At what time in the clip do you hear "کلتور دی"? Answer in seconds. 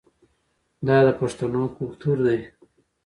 1.77-2.39